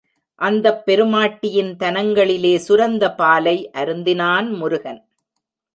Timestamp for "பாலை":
3.15-3.69